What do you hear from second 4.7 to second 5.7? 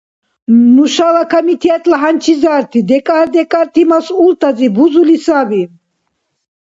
бузули саби.